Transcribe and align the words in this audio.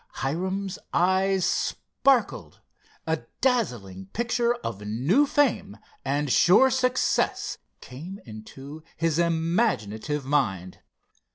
Hiram's 0.15 0.79
eyes 0.95 1.45
sparkled. 1.45 2.59
A 3.05 3.19
dazzling 3.39 4.07
picture 4.13 4.55
of 4.55 4.81
new 4.81 5.27
fame 5.27 5.77
and 6.03 6.31
sure 6.31 6.71
success 6.71 7.59
came 7.81 8.19
into 8.25 8.81
his 8.97 9.19
imaginative 9.19 10.25
mind. 10.25 10.79